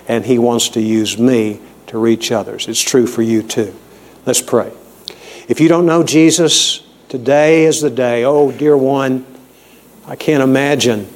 [0.08, 2.68] and He wants to use me to reach others.
[2.68, 3.76] It's true for you too.
[4.26, 4.74] Let's pray.
[5.48, 6.85] If you don't know Jesus,
[7.18, 8.26] today is the day.
[8.26, 9.26] Oh, dear one,
[10.06, 11.08] I can't imagine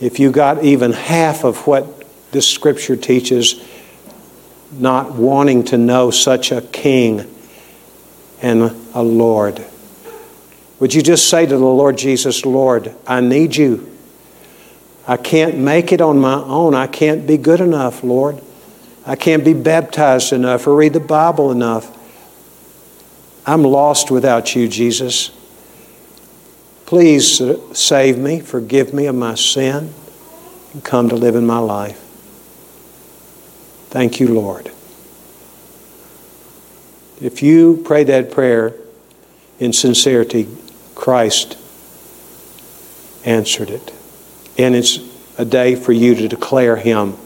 [0.00, 3.62] if you got even half of what this scripture teaches,
[4.72, 7.30] not wanting to know such a king
[8.40, 9.62] and a Lord.
[10.78, 13.94] Would you just say to the Lord Jesus, Lord, I need you.
[15.06, 16.74] I can't make it on my own.
[16.74, 18.40] I can't be good enough, Lord.
[19.04, 21.94] I can't be baptized enough or read the Bible enough.
[23.50, 25.32] I'm lost without you, Jesus.
[26.86, 29.92] Please uh, save me, forgive me of my sin,
[30.72, 31.98] and come to live in my life.
[33.88, 34.70] Thank you, Lord.
[37.20, 38.76] If you pray that prayer
[39.58, 40.46] in sincerity,
[40.94, 41.58] Christ
[43.24, 43.92] answered it.
[44.58, 45.00] And it's
[45.38, 47.16] a day for you to declare Him.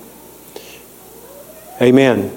[1.82, 2.34] Amen.